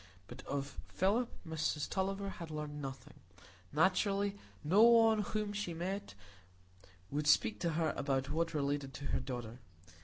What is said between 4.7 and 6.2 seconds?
one whom she met